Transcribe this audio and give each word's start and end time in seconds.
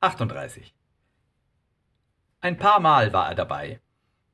38. 0.00 0.76
Ein 2.40 2.56
paar 2.56 2.78
Mal 2.78 3.12
war 3.12 3.30
er 3.30 3.34
dabei. 3.34 3.80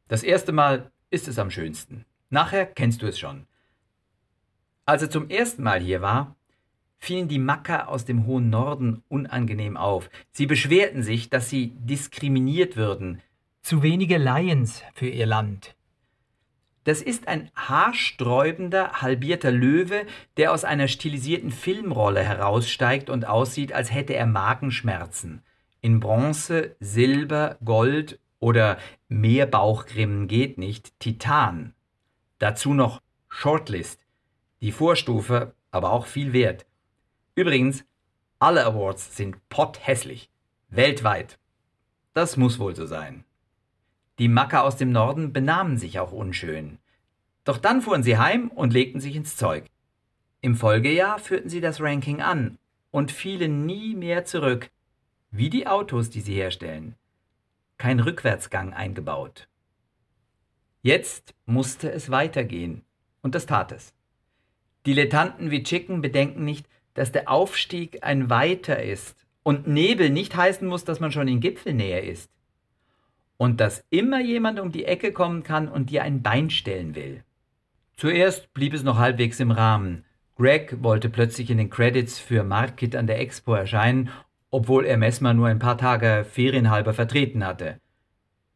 Das 0.08 0.22
erste 0.22 0.52
Mal 0.52 0.92
ist 1.08 1.26
es 1.26 1.38
am 1.38 1.50
schönsten. 1.50 2.04
Nachher 2.28 2.66
kennst 2.66 3.00
du 3.00 3.06
es 3.06 3.18
schon. 3.18 3.46
Als 4.84 5.00
er 5.00 5.08
zum 5.08 5.30
ersten 5.30 5.62
Mal 5.62 5.80
hier 5.80 6.02
war, 6.02 6.36
fielen 6.98 7.28
die 7.28 7.38
Macker 7.38 7.88
aus 7.88 8.04
dem 8.04 8.26
hohen 8.26 8.50
Norden 8.50 9.02
unangenehm 9.08 9.78
auf. 9.78 10.10
Sie 10.32 10.44
beschwerten 10.44 11.02
sich, 11.02 11.30
dass 11.30 11.48
sie 11.48 11.68
diskriminiert 11.76 12.76
würden. 12.76 13.22
Zu 13.62 13.82
wenige 13.82 14.18
Lions 14.18 14.82
für 14.92 15.08
ihr 15.08 15.24
Land. 15.24 15.74
Das 16.84 17.00
ist 17.00 17.26
ein 17.26 17.50
haarsträubender, 17.54 19.00
halbierter 19.00 19.50
Löwe, 19.50 20.04
der 20.36 20.52
aus 20.52 20.64
einer 20.64 20.88
stilisierten 20.88 21.50
Filmrolle 21.50 22.22
heraussteigt 22.22 23.08
und 23.08 23.26
aussieht, 23.26 23.72
als 23.72 23.90
hätte 23.90 24.14
er 24.14 24.26
Magenschmerzen. 24.26 25.42
In 25.84 26.00
Bronze, 26.00 26.76
Silber, 26.80 27.58
Gold 27.62 28.18
oder 28.40 28.78
Meerbauchgrimmen 29.08 30.28
geht 30.28 30.56
nicht, 30.56 30.98
Titan. 30.98 31.74
Dazu 32.38 32.72
noch 32.72 33.02
Shortlist. 33.28 34.00
Die 34.62 34.72
Vorstufe, 34.72 35.54
aber 35.70 35.92
auch 35.92 36.06
viel 36.06 36.32
wert. 36.32 36.64
Übrigens, 37.34 37.84
alle 38.38 38.64
Awards 38.64 39.14
sind 39.14 39.46
potthässlich. 39.50 40.30
Weltweit. 40.70 41.38
Das 42.14 42.38
muss 42.38 42.58
wohl 42.58 42.74
so 42.74 42.86
sein. 42.86 43.24
Die 44.18 44.28
Macker 44.28 44.64
aus 44.64 44.78
dem 44.78 44.90
Norden 44.90 45.34
benahmen 45.34 45.76
sich 45.76 46.00
auch 46.00 46.12
unschön. 46.12 46.78
Doch 47.44 47.58
dann 47.58 47.82
fuhren 47.82 48.02
sie 48.02 48.16
heim 48.16 48.48
und 48.48 48.72
legten 48.72 49.00
sich 49.00 49.16
ins 49.16 49.36
Zeug. 49.36 49.66
Im 50.40 50.56
Folgejahr 50.56 51.18
führten 51.18 51.50
sie 51.50 51.60
das 51.60 51.82
Ranking 51.82 52.22
an 52.22 52.56
und 52.90 53.12
fielen 53.12 53.66
nie 53.66 53.94
mehr 53.94 54.24
zurück, 54.24 54.70
wie 55.36 55.50
die 55.50 55.66
Autos, 55.66 56.10
die 56.10 56.20
sie 56.20 56.34
herstellen. 56.34 56.94
Kein 57.76 57.98
Rückwärtsgang 57.98 58.72
eingebaut. 58.72 59.48
Jetzt 60.80 61.34
musste 61.44 61.90
es 61.90 62.08
weitergehen, 62.08 62.82
und 63.20 63.34
das 63.34 63.46
tat 63.46 63.72
es. 63.72 63.92
Dilettanten 64.86 65.50
wie 65.50 65.64
Chicken 65.64 66.02
bedenken 66.02 66.44
nicht, 66.44 66.68
dass 66.94 67.10
der 67.10 67.28
Aufstieg 67.28 68.04
ein 68.04 68.30
weiter 68.30 68.80
ist 68.80 69.26
und 69.42 69.66
Nebel 69.66 70.10
nicht 70.10 70.36
heißen 70.36 70.68
muss, 70.68 70.84
dass 70.84 71.00
man 71.00 71.10
schon 71.10 71.26
in 71.26 71.40
Gipfelnähe 71.40 72.00
ist 72.00 72.30
und 73.36 73.60
dass 73.60 73.84
immer 73.90 74.20
jemand 74.20 74.60
um 74.60 74.70
die 74.70 74.84
Ecke 74.84 75.12
kommen 75.12 75.42
kann 75.42 75.66
und 75.68 75.90
dir 75.90 76.04
ein 76.04 76.22
Bein 76.22 76.48
stellen 76.48 76.94
will. 76.94 77.24
Zuerst 77.96 78.54
blieb 78.54 78.72
es 78.72 78.84
noch 78.84 78.98
halbwegs 78.98 79.40
im 79.40 79.50
Rahmen. 79.50 80.04
Greg 80.36 80.82
wollte 80.82 81.08
plötzlich 81.08 81.50
in 81.50 81.58
den 81.58 81.70
Credits 81.70 82.20
für 82.20 82.44
Market 82.44 82.94
an 82.94 83.08
der 83.08 83.18
Expo 83.18 83.54
erscheinen, 83.54 84.10
obwohl 84.54 84.86
er 84.86 84.96
Messmer 84.96 85.34
nur 85.34 85.48
ein 85.48 85.58
paar 85.58 85.76
Tage 85.76 86.24
ferienhalber 86.30 86.94
vertreten 86.94 87.44
hatte. 87.44 87.80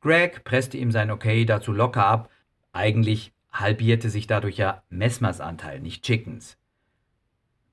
Greg 0.01 0.45
presste 0.45 0.79
ihm 0.79 0.93
sein 0.93 1.11
Okay 1.11 1.45
dazu 1.45 1.73
locker 1.73 2.07
ab. 2.07 2.31
Eigentlich 2.73 3.33
halbierte 3.51 4.09
sich 4.09 4.29
dadurch 4.29 4.59
ja 4.59 4.85
Messmers 4.91 5.41
Anteil, 5.41 5.81
nicht 5.81 6.05
Chickens. 6.05 6.57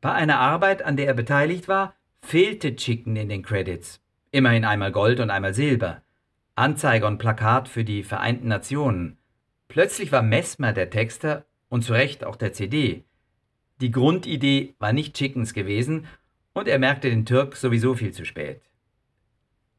Bei 0.01 0.11
einer 0.11 0.39
Arbeit, 0.39 0.81
an 0.81 0.97
der 0.97 1.05
er 1.05 1.13
beteiligt 1.13 1.67
war, 1.67 1.93
fehlte 2.19 2.75
Chicken 2.75 3.15
in 3.15 3.29
den 3.29 3.43
Credits. 3.43 4.01
Immerhin 4.31 4.65
einmal 4.65 4.91
Gold 4.91 5.19
und 5.19 5.29
einmal 5.29 5.53
Silber. 5.53 6.01
Anzeiger 6.55 7.05
und 7.05 7.19
Plakat 7.19 7.67
für 7.67 7.83
die 7.83 8.01
Vereinten 8.01 8.47
Nationen. 8.47 9.19
Plötzlich 9.67 10.11
war 10.11 10.23
Messmer 10.23 10.73
der 10.73 10.89
Texter 10.89 11.45
und 11.69 11.83
zu 11.83 11.93
Recht 11.93 12.23
auch 12.23 12.37
der 12.37 12.53
CD. 12.53 13.03
Die 13.81 13.91
Grundidee 13.91 14.73
war 14.79 14.93
nicht 14.93 15.15
Chickens 15.15 15.53
gewesen 15.53 16.07
und 16.55 16.67
er 16.67 16.79
merkte 16.79 17.11
den 17.11 17.27
Türk 17.27 17.55
sowieso 17.55 17.93
viel 17.93 18.11
zu 18.11 18.25
spät. 18.25 18.61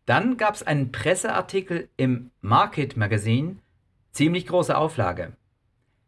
Dann 0.04 0.36
gab 0.36 0.54
es 0.54 0.62
einen 0.62 0.92
Presseartikel 0.92 1.88
im 1.96 2.30
Market 2.40 2.96
Magazine, 2.96 3.56
ziemlich 4.12 4.46
große 4.46 4.76
Auflage. 4.76 5.32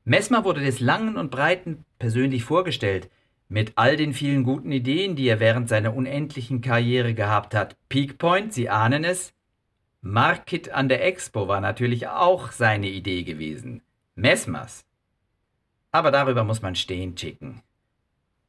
Messmer 0.04 0.44
wurde 0.44 0.60
des 0.60 0.78
Langen 0.78 1.16
und 1.16 1.32
Breiten 1.32 1.84
persönlich 1.98 2.44
vorgestellt, 2.44 3.10
mit 3.48 3.72
all 3.76 3.96
den 3.96 4.12
vielen 4.12 4.44
guten 4.44 4.70
Ideen, 4.70 5.16
die 5.16 5.26
er 5.26 5.40
während 5.40 5.68
seiner 5.68 5.94
unendlichen 5.94 6.60
Karriere 6.60 7.14
gehabt 7.14 7.54
hat. 7.54 7.76
Peak 7.88 8.18
Point, 8.18 8.52
Sie 8.52 8.68
ahnen 8.68 9.04
es, 9.04 9.32
Market 10.00 10.70
an 10.70 10.88
der 10.88 11.04
Expo 11.04 11.48
war 11.48 11.60
natürlich 11.60 12.06
auch 12.08 12.52
seine 12.52 12.88
Idee 12.88 13.24
gewesen. 13.24 13.82
Messmers. 14.14 14.84
Aber 15.90 16.10
darüber 16.10 16.44
muss 16.44 16.62
man 16.62 16.76
stehen, 16.76 17.16
Chicken. 17.16 17.62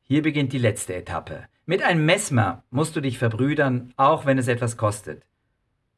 Hier 0.04 0.22
beginnt 0.22 0.54
die 0.54 0.60
letzte 0.60 0.96
Etappe. 0.96 1.48
Mit 1.70 1.84
einem 1.84 2.04
Messmer 2.04 2.64
musst 2.72 2.96
du 2.96 3.00
dich 3.00 3.20
verbrüdern, 3.20 3.94
auch 3.96 4.26
wenn 4.26 4.40
es 4.40 4.48
etwas 4.48 4.76
kostet. 4.76 5.22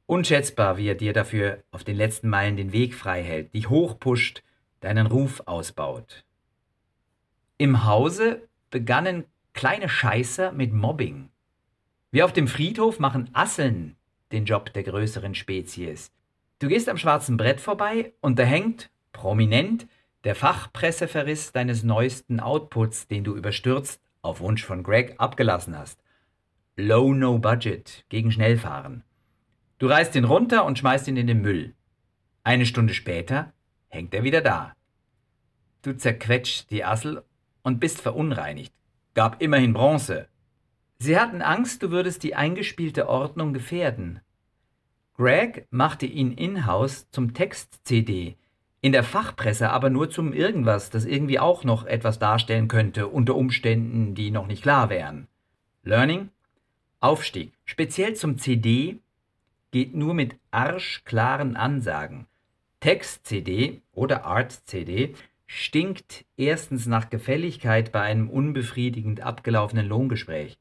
Unschätzbar, 0.05 0.75
wie 0.75 0.89
er 0.89 0.95
dir 0.95 1.13
dafür 1.13 1.63
auf 1.71 1.85
den 1.85 1.95
letzten 1.95 2.27
Meilen 2.27 2.57
den 2.57 2.73
Weg 2.73 2.93
frei 2.93 3.23
hält, 3.23 3.53
dich 3.53 3.69
hochpusht, 3.69 4.43
deinen 4.81 5.07
Ruf 5.07 5.43
ausbaut. 5.45 6.25
Im 7.57 7.85
Hause 7.85 8.49
begannen 8.69 9.23
kleine 9.53 9.87
Scheißer 9.87 10.51
mit 10.51 10.73
Mobbing. 10.73 11.29
Wie 12.11 12.23
auf 12.23 12.33
dem 12.33 12.49
Friedhof 12.49 12.99
machen 12.99 13.29
Asseln 13.31 13.95
den 14.33 14.43
Job 14.43 14.73
der 14.73 14.83
größeren 14.83 15.35
Spezies. 15.35 16.11
Du 16.59 16.67
gehst 16.67 16.89
am 16.89 16.97
schwarzen 16.97 17.37
Brett 17.37 17.61
vorbei 17.61 18.11
und 18.19 18.37
da 18.39 18.43
hängt, 18.43 18.91
prominent, 19.13 19.87
der 20.25 20.35
Fachpresseverriss 20.35 21.53
deines 21.53 21.83
neuesten 21.83 22.41
Outputs, 22.41 23.07
den 23.07 23.23
du 23.23 23.37
überstürzt, 23.37 24.01
auf 24.21 24.39
Wunsch 24.39 24.63
von 24.63 24.83
Greg, 24.83 25.15
abgelassen 25.17 25.77
hast. 25.77 26.01
Low 26.75 27.13
No 27.13 27.37
Budget 27.39 28.05
gegen 28.09 28.31
Schnellfahren. 28.31 29.03
Du 29.77 29.87
reißt 29.87 30.15
ihn 30.15 30.25
runter 30.25 30.65
und 30.65 30.77
schmeißt 30.77 31.07
ihn 31.07 31.17
in 31.17 31.27
den 31.27 31.41
Müll. 31.41 31.75
Eine 32.43 32.65
Stunde 32.65 32.93
später 32.93 33.53
hängt 33.87 34.13
er 34.13 34.23
wieder 34.23 34.41
da. 34.41 34.73
Du 35.81 35.95
zerquetscht 35.95 36.69
die 36.69 36.83
Assel 36.83 37.23
und 37.63 37.79
bist 37.79 38.01
verunreinigt. 38.01 38.73
Gab 39.13 39.41
immerhin 39.41 39.73
Bronze. 39.73 40.27
Sie 40.99 41.19
hatten 41.19 41.41
Angst, 41.41 41.81
du 41.83 41.91
würdest 41.91 42.23
die 42.23 42.35
eingespielte 42.35 43.09
Ordnung 43.09 43.53
gefährden. 43.53 44.21
Greg 45.15 45.67
machte 45.71 46.05
ihn 46.05 46.31
in-house 46.31 47.09
zum 47.09 47.33
Text-CD, 47.33 48.37
in 48.81 48.91
der 48.91 49.03
Fachpresse 49.03 49.69
aber 49.69 49.89
nur 49.89 50.09
zum 50.09 50.33
irgendwas, 50.33 50.89
das 50.89 51.05
irgendwie 51.05 51.39
auch 51.39 51.63
noch 51.63 51.85
etwas 51.85 52.17
darstellen 52.17 52.67
könnte, 52.67 53.07
unter 53.07 53.35
Umständen, 53.35 54.15
die 54.15 54.31
noch 54.31 54.47
nicht 54.47 54.63
klar 54.63 54.89
wären. 54.89 55.27
Learning? 55.83 56.29
Aufstieg, 56.99 57.53
speziell 57.63 58.15
zum 58.15 58.37
CD, 58.37 58.99
geht 59.71 59.95
nur 59.95 60.13
mit 60.13 60.35
arschklaren 60.51 61.55
Ansagen. 61.55 62.27
Text-CD 62.79 63.81
oder 63.93 64.25
Art-CD 64.25 65.13
stinkt 65.45 66.25
erstens 66.37 66.87
nach 66.87 67.09
Gefälligkeit 67.09 67.91
bei 67.91 68.01
einem 68.01 68.29
unbefriedigend 68.29 69.21
abgelaufenen 69.21 69.87
Lohngespräch 69.87 70.57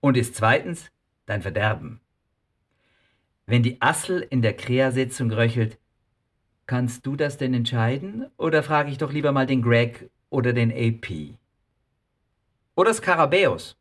und 0.00 0.16
ist 0.16 0.34
zweitens 0.34 0.90
dein 1.26 1.42
Verderben. 1.42 2.00
Wenn 3.46 3.62
die 3.62 3.80
Assel 3.80 4.20
in 4.20 4.42
der 4.42 4.54
Krea-Sitzung 4.54 5.30
röchelt, 5.30 5.78
kannst 6.66 7.06
du 7.06 7.16
das 7.16 7.36
denn 7.36 7.54
entscheiden 7.54 8.26
oder 8.36 8.62
frage 8.62 8.90
ich 8.90 8.98
doch 8.98 9.12
lieber 9.12 9.32
mal 9.32 9.46
den 9.46 9.62
Greg 9.62 10.10
oder 10.30 10.52
den 10.52 10.70
AP? 10.72 11.36
Oder 12.74 12.94
Skarabäus. 12.94 13.76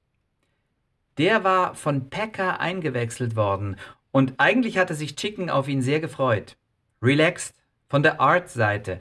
Der 1.18 1.44
war 1.44 1.76
von 1.76 2.10
Packer 2.10 2.60
eingewechselt 2.60 3.36
worden 3.36 3.78
und 4.12 4.34
eigentlich 4.38 4.78
hatte 4.78 4.96
sich 4.96 5.16
Chicken 5.16 5.50
auf 5.50 5.68
ihn 5.68 5.82
sehr 5.82 6.00
gefreut. 6.00 6.58
Relaxed, 7.02 7.56
von 7.92 8.04
der 8.04 8.22
Art-Seite 8.22 9.00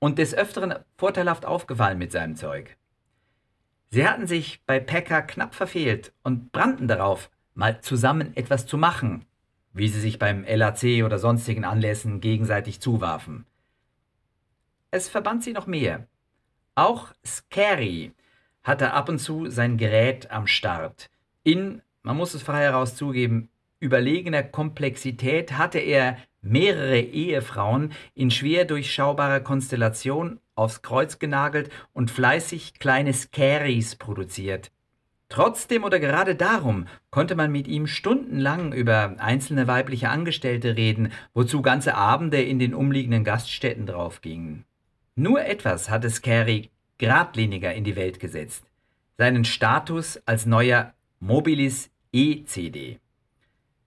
und 0.00 0.18
des 0.18 0.34
Öfteren 0.34 0.74
vorteilhaft 0.96 1.46
aufgefallen 1.46 1.96
mit 1.96 2.10
seinem 2.10 2.34
Zeug. 2.34 2.76
Sie 3.88 4.06
hatten 4.06 4.26
sich 4.26 4.60
bei 4.66 4.80
Pekka 4.80 5.22
knapp 5.22 5.54
verfehlt 5.54 6.12
und 6.24 6.50
brannten 6.50 6.88
darauf, 6.88 7.30
mal 7.54 7.80
zusammen 7.80 8.36
etwas 8.36 8.66
zu 8.66 8.78
machen, 8.78 9.24
wie 9.76 9.88
sie 9.88 10.00
sich 10.00 10.18
beim 10.18 10.44
LAC 10.48 11.04
oder 11.04 11.18
sonstigen 11.18 11.64
Anlässen 11.64 12.20
gegenseitig 12.20 12.80
zuwarfen. 12.80 13.44
Es 14.90 15.08
verband 15.08 15.44
sie 15.44 15.52
noch 15.52 15.66
mehr. 15.66 16.06
Auch 16.74 17.12
Scary 17.24 18.12
hatte 18.62 18.92
ab 18.92 19.10
und 19.10 19.18
zu 19.18 19.50
sein 19.50 19.76
Gerät 19.76 20.30
am 20.30 20.46
Start. 20.46 21.10
In, 21.42 21.82
man 22.02 22.16
muss 22.16 22.32
es 22.32 22.42
frei 22.42 22.62
heraus 22.62 22.96
zugeben, 22.96 23.50
überlegener 23.78 24.42
Komplexität 24.42 25.52
hatte 25.52 25.78
er 25.78 26.16
mehrere 26.40 27.00
Ehefrauen 27.00 27.92
in 28.14 28.30
schwer 28.30 28.64
durchschaubarer 28.64 29.40
Konstellation 29.40 30.40
aufs 30.54 30.80
Kreuz 30.80 31.18
genagelt 31.18 31.70
und 31.92 32.10
fleißig 32.10 32.78
kleine 32.78 33.12
Scaries 33.12 33.96
produziert. 33.96 34.70
Trotzdem 35.28 35.82
oder 35.82 35.98
gerade 35.98 36.36
darum 36.36 36.86
konnte 37.10 37.34
man 37.34 37.50
mit 37.50 37.66
ihm 37.66 37.86
stundenlang 37.86 38.72
über 38.72 39.16
einzelne 39.18 39.66
weibliche 39.66 40.08
Angestellte 40.08 40.76
reden, 40.76 41.12
wozu 41.34 41.62
ganze 41.62 41.96
Abende 41.96 42.40
in 42.40 42.58
den 42.58 42.74
umliegenden 42.74 43.24
Gaststätten 43.24 43.86
draufgingen. 43.86 44.64
Nur 45.16 45.44
etwas 45.44 45.90
hatte 45.90 46.10
Scary 46.10 46.70
geradliniger 46.98 47.74
in 47.74 47.84
die 47.84 47.96
Welt 47.96 48.20
gesetzt: 48.20 48.64
seinen 49.18 49.44
Status 49.44 50.20
als 50.26 50.46
neuer 50.46 50.94
Mobilis 51.18 51.90
E-CD. 52.12 53.00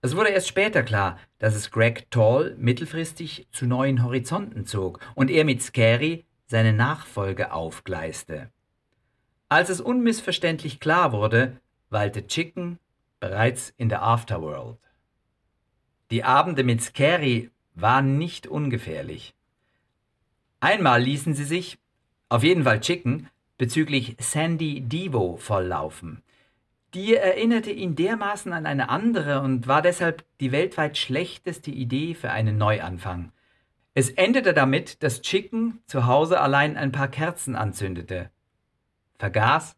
Es 0.02 0.16
wurde 0.16 0.30
erst 0.30 0.48
später 0.48 0.84
klar, 0.84 1.20
dass 1.40 1.56
es 1.56 1.72
Greg 1.72 2.10
Tall 2.10 2.56
mittelfristig 2.58 3.48
zu 3.52 3.66
neuen 3.66 4.04
Horizonten 4.04 4.66
zog 4.66 5.00
und 5.16 5.30
er 5.30 5.46
mit 5.46 5.62
Scary 5.62 6.26
seine 6.48 6.74
Nachfolge 6.74 7.52
aufgleiste. 7.52 8.50
Als 9.50 9.70
es 9.70 9.82
unmissverständlich 9.82 10.80
klar 10.80 11.12
wurde, 11.12 11.58
weilte 11.90 12.28
Chicken 12.28 12.78
bereits 13.20 13.74
in 13.78 13.90
der 13.90 14.04
Afterworld. 14.04 14.78
Die 16.12 16.24
Abende 16.24 16.64
mit 16.64 16.84
Scary 16.84 17.50
waren 17.74 18.20
nicht 18.20 18.46
ungefährlich. 18.46 19.34
Einmal 20.60 21.02
ließen 21.02 21.34
sie 21.34 21.46
sich, 21.46 21.80
auf 22.30 22.44
jeden 22.44 22.64
Fall 22.64 22.80
Chicken, 22.80 23.28
bezüglich 23.58 24.16
Sandy 24.20 24.82
Devo 24.82 25.38
volllaufen. 25.38 26.22
Die 26.94 27.16
erinnerte 27.16 27.72
ihn 27.72 27.96
dermaßen 27.96 28.54
an 28.54 28.68
eine 28.68 28.90
andere 28.90 29.42
und 29.42 29.68
war 29.68 29.82
deshalb 29.82 30.26
die 30.40 30.52
weltweit 30.52 30.98
schlechteste 30.98 31.72
Idee 31.72 32.14
für 32.14 32.30
einen 32.30 32.58
Neuanfang. 32.58 33.32
Es 33.96 34.10
endete 34.10 34.54
damit, 34.54 35.02
dass 35.02 35.22
Chicken 35.22 35.82
zu 35.88 36.06
Hause 36.06 36.40
allein 36.40 36.78
ein 36.78 36.92
paar 36.92 37.08
Kerzen 37.08 37.56
anzündete, 37.56 38.30
vergaß 39.20 39.78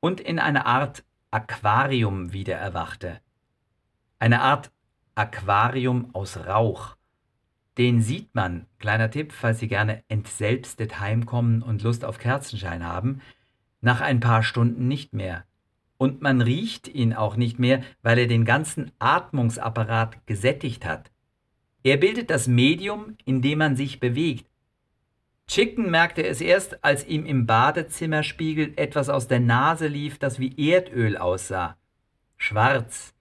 und 0.00 0.20
in 0.20 0.38
eine 0.38 0.66
Art 0.66 1.04
Aquarium 1.30 2.32
wieder 2.32 2.56
erwachte. 2.56 3.20
Eine 4.18 4.40
Art 4.40 4.72
Aquarium 5.14 6.14
aus 6.14 6.36
Rauch. 6.36 6.96
Den 7.78 8.02
sieht 8.02 8.34
man, 8.34 8.66
kleiner 8.78 9.10
Tipp, 9.10 9.32
falls 9.32 9.60
Sie 9.60 9.68
gerne 9.68 10.02
entselbstet 10.08 11.00
heimkommen 11.00 11.62
und 11.62 11.82
Lust 11.82 12.04
auf 12.04 12.18
Kerzenschein 12.18 12.84
haben, 12.84 13.22
nach 13.80 14.00
ein 14.00 14.20
paar 14.20 14.42
Stunden 14.42 14.88
nicht 14.88 15.14
mehr 15.14 15.44
und 16.02 16.20
man 16.20 16.40
riecht 16.40 16.88
ihn 16.88 17.12
auch 17.12 17.36
nicht 17.36 17.60
mehr, 17.60 17.80
weil 18.02 18.18
er 18.18 18.26
den 18.26 18.44
ganzen 18.44 18.90
Atmungsapparat 18.98 20.26
gesättigt 20.26 20.84
hat. 20.84 21.12
Er 21.84 21.96
bildet 21.96 22.28
das 22.28 22.48
Medium, 22.48 23.16
in 23.24 23.40
dem 23.40 23.58
man 23.58 23.76
sich 23.76 24.00
bewegt. 24.00 24.44
Chicken 25.52 25.90
merkte 25.90 26.26
es 26.26 26.40
erst, 26.40 26.82
als 26.82 27.06
ihm 27.06 27.26
im 27.26 27.44
Badezimmerspiegel 27.44 28.72
etwas 28.76 29.10
aus 29.10 29.28
der 29.28 29.40
Nase 29.40 29.86
lief, 29.86 30.18
das 30.18 30.38
wie 30.38 30.54
Erdöl 30.56 31.18
aussah. 31.18 31.76
Schwarz. 32.38 33.12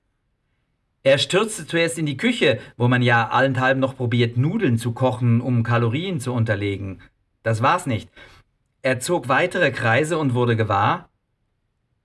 Er 1.04 1.18
stürzte 1.18 1.68
zuerst 1.68 1.98
in 1.98 2.06
die 2.06 2.16
Küche, 2.16 2.60
wo 2.78 2.88
man 2.88 3.02
ja 3.02 3.28
allenthalben 3.28 3.82
noch 3.82 3.98
probiert, 3.98 4.38
Nudeln 4.38 4.78
zu 4.78 4.94
kochen, 4.94 5.42
um 5.42 5.64
Kalorien 5.64 6.22
zu 6.22 6.32
unterlegen. 6.32 7.02
Das 7.44 7.62
war's 7.62 7.86
nicht. 7.86 8.10
Er 8.82 9.02
zog 9.02 9.28
weitere 9.28 9.72
Kreise 9.72 10.18
und 10.18 10.34
wurde 10.34 10.56
gewahr, 10.56 11.10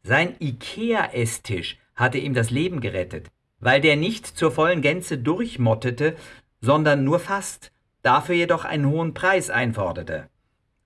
sein 0.02 0.34
IKEA-Esstisch 0.40 1.78
hatte 1.94 2.18
ihm 2.18 2.34
das 2.34 2.50
Leben 2.50 2.80
gerettet, 2.80 3.30
weil 3.60 3.80
der 3.80 3.94
nicht 3.94 4.26
zur 4.26 4.50
vollen 4.50 4.82
Gänze 4.82 5.18
durchmottete, 5.18 6.16
sondern 6.60 7.04
nur 7.04 7.20
fast, 7.20 7.70
dafür 8.06 8.36
jedoch 8.36 8.64
einen 8.64 8.86
hohen 8.86 9.14
Preis 9.14 9.50
einforderte. 9.50 10.28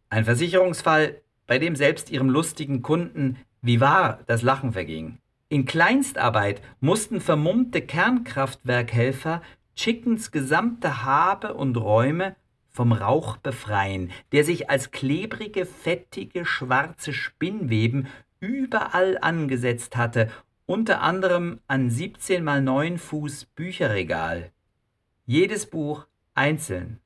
Ein 0.08 0.24
Versicherungsfall, 0.24 1.20
bei 1.46 1.58
dem 1.58 1.76
selbst 1.76 2.10
ihrem 2.10 2.30
lustigen 2.30 2.82
Kunden 2.82 3.38
wie 3.62 3.80
wahr 3.80 4.20
das 4.26 4.42
Lachen 4.42 4.72
verging. 4.72 5.18
In 5.48 5.66
Kleinstarbeit 5.66 6.62
mussten 6.80 7.20
vermummte 7.20 7.82
Kernkraftwerkhelfer 7.82 9.42
Chickens 9.76 10.30
gesamte 10.30 11.04
Habe 11.04 11.54
und 11.54 11.76
Räume 11.76 12.36
vom 12.70 12.92
Rauch 12.92 13.36
befreien, 13.36 14.12
der 14.32 14.44
sich 14.44 14.70
als 14.70 14.90
klebrige, 14.90 15.66
fettige, 15.66 16.46
schwarze 16.46 17.12
Spinnweben 17.12 18.06
überall 18.38 19.18
angesetzt 19.20 19.96
hatte, 19.96 20.30
unter 20.66 21.02
anderem 21.02 21.60
an 21.66 21.90
17 21.90 22.42
mal 22.42 22.62
9 22.62 22.96
Fuß 22.98 23.46
Bücherregal. 23.46 24.52
Jedes 25.26 25.66
Buch 25.66 26.06
einzeln 26.34 27.00